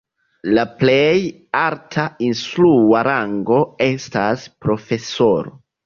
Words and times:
La 0.57 0.61
plej 0.79 1.19
alta 1.65 2.07
instrua 2.29 3.05
rango 3.11 3.63
estas 3.93 4.51
profesoro. 4.67 5.59